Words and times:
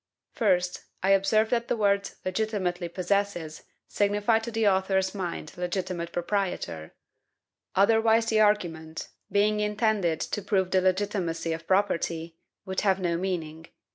First, 0.33 0.85
I 1.03 1.11
observe 1.11 1.51
that 1.51 1.67
the 1.67 1.77
words 1.77 2.15
LEGITIMATELY 2.25 2.89
POSSESSES 2.89 3.61
signify 3.87 4.39
to 4.39 4.49
the 4.49 4.67
author's 4.67 5.13
mind 5.13 5.51
is 5.51 5.57
LEGITIMATE 5.59 6.11
PROPRIETOR; 6.11 6.93
otherwise 7.75 8.25
the 8.25 8.39
argument, 8.41 9.09
being 9.31 9.59
intended 9.59 10.19
to 10.19 10.41
prove 10.41 10.71
the 10.71 10.81
legitimacy 10.81 11.53
of 11.53 11.67
property, 11.67 12.35
would 12.65 12.81
have 12.81 12.99
no 12.99 13.15
meaning. 13.15 13.67